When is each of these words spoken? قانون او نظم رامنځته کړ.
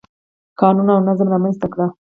قانون 0.59 0.87
او 0.95 0.99
نظم 1.07 1.27
رامنځته 1.33 1.67
کړ. 1.73 1.79